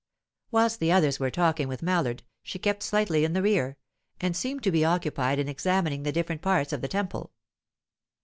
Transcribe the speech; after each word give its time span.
Whilst 0.49 0.79
the 0.79 0.91
others 0.91 1.19
were 1.19 1.29
talking 1.29 1.67
with 1.67 1.83
Mallard, 1.83 2.23
she 2.41 2.57
kept 2.57 2.81
slightly 2.81 3.23
in 3.23 3.33
the 3.33 3.41
rear, 3.43 3.77
and 4.19 4.35
seemed 4.35 4.63
to 4.63 4.71
be 4.71 4.83
occupied 4.83 5.37
in 5.37 5.47
examining 5.47 6.01
the 6.01 6.11
different 6.11 6.41
parts 6.41 6.73
of 6.73 6.81
the 6.81 6.87
temple. 6.87 7.33